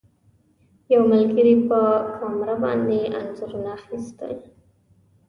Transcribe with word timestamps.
یو 0.93 1.01
ملګري 1.13 1.53
مو 1.57 1.63
په 1.69 1.81
کامره 2.17 2.55
باندې 2.63 2.99
انځورونه 3.17 3.69
اخیستل. 3.79 4.33